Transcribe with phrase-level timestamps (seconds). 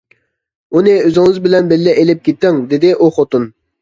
[0.77, 3.47] ئۇنى ئۆزىڭىز بىلەن بىللە ئېلىپ كېتىڭ، دېدى ئۇ خوتۇن.